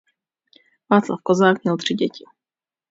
Václav 0.91 1.19
Kozák 1.23 1.63
měl 1.63 1.77
tři 1.77 1.93
děti. 1.93 2.23